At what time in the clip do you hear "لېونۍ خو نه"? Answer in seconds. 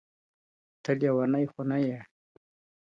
0.99-1.77